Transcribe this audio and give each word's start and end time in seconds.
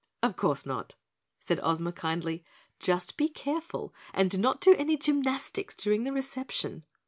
"Of 0.23 0.35
course 0.35 0.65
not," 0.65 0.95
said 1.39 1.59
Ozma 1.61 1.91
kindly, 1.91 2.43
"just 2.79 3.17
be 3.17 3.29
careful 3.29 3.93
and 4.15 4.31
do 4.31 4.39
not 4.39 4.59
do 4.59 4.73
any 4.75 4.97
gymnastics 4.97 5.75
during 5.75 6.05
the 6.05 6.11
reception." 6.11 6.85